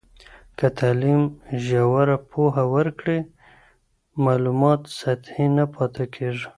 که 0.57 0.67
تعلیم 0.77 1.21
ژوره 1.65 2.17
پوهه 2.29 2.63
ورکړي، 2.75 3.19
معلومات 4.25 4.81
سطحي 4.99 5.45
نه 5.57 5.65
پاته 5.75 6.05
کېږي. 6.15 6.47